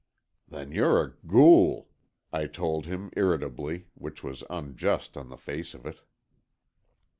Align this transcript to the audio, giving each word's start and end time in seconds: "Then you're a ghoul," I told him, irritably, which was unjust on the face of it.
"Then 0.47 0.71
you're 0.71 0.99
a 1.03 1.13
ghoul," 1.27 1.87
I 2.33 2.47
told 2.47 2.87
him, 2.87 3.11
irritably, 3.15 3.85
which 3.93 4.23
was 4.23 4.43
unjust 4.49 5.15
on 5.15 5.29
the 5.29 5.37
face 5.37 5.75
of 5.75 5.85
it. 5.85 6.01